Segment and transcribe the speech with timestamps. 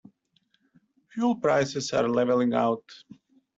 [1.11, 2.81] Fuel prices are leveling out.